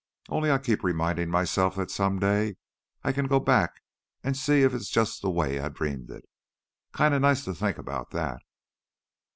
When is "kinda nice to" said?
6.91-7.53